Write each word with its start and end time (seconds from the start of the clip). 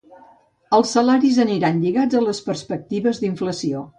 Els 0.77 0.93
salaris 0.97 1.37
aniran 1.43 1.77
lligats 1.83 2.19
a 2.19 2.23
les 2.25 2.41
perspectives 2.49 3.21
d’inflació. 3.27 3.87